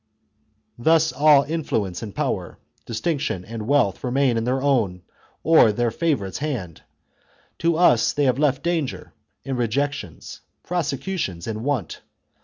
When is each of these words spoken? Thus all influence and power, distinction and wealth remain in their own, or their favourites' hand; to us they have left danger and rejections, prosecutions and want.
Thus 0.79 1.11
all 1.13 1.43
influence 1.43 2.01
and 2.01 2.15
power, 2.15 2.57
distinction 2.87 3.45
and 3.45 3.67
wealth 3.67 4.03
remain 4.03 4.35
in 4.35 4.45
their 4.45 4.59
own, 4.59 5.03
or 5.43 5.71
their 5.71 5.91
favourites' 5.91 6.39
hand; 6.39 6.81
to 7.59 7.77
us 7.77 8.11
they 8.11 8.23
have 8.23 8.39
left 8.39 8.63
danger 8.63 9.13
and 9.45 9.59
rejections, 9.59 10.41
prosecutions 10.63 11.45
and 11.45 11.63
want. 11.63 12.01